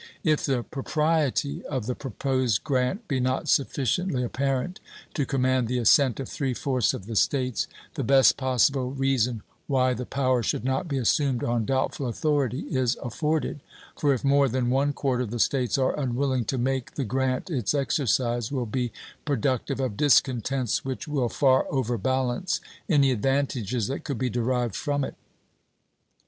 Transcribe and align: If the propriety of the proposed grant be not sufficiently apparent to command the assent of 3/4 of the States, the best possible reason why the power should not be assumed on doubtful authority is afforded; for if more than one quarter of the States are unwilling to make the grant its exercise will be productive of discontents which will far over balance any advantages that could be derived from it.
If 0.23 0.45
the 0.47 0.63
propriety 0.63 1.63
of 1.65 1.85
the 1.85 1.93
proposed 1.93 2.63
grant 2.63 3.07
be 3.07 3.19
not 3.19 3.47
sufficiently 3.47 4.23
apparent 4.23 4.79
to 5.13 5.27
command 5.27 5.67
the 5.67 5.77
assent 5.77 6.19
of 6.19 6.27
3/4 6.27 6.95
of 6.95 7.05
the 7.05 7.15
States, 7.15 7.67
the 7.93 8.03
best 8.03 8.35
possible 8.35 8.89
reason 8.93 9.43
why 9.67 9.93
the 9.93 10.07
power 10.07 10.41
should 10.41 10.63
not 10.65 10.87
be 10.87 10.97
assumed 10.97 11.43
on 11.43 11.65
doubtful 11.65 12.07
authority 12.07 12.61
is 12.61 12.97
afforded; 13.03 13.59
for 13.95 14.11
if 14.11 14.23
more 14.23 14.49
than 14.49 14.71
one 14.71 14.91
quarter 14.91 15.21
of 15.21 15.29
the 15.29 15.37
States 15.37 15.77
are 15.77 15.95
unwilling 15.99 16.45
to 16.45 16.57
make 16.57 16.95
the 16.95 17.05
grant 17.05 17.51
its 17.51 17.75
exercise 17.75 18.51
will 18.51 18.65
be 18.65 18.91
productive 19.23 19.79
of 19.79 19.97
discontents 19.97 20.83
which 20.83 21.07
will 21.07 21.29
far 21.29 21.67
over 21.69 21.95
balance 21.99 22.59
any 22.89 23.11
advantages 23.11 23.85
that 23.85 24.03
could 24.03 24.17
be 24.17 24.31
derived 24.31 24.75
from 24.75 25.03
it. 25.03 25.13